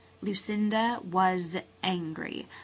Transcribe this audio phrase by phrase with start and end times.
[0.19, 2.47] Lucinda was angry.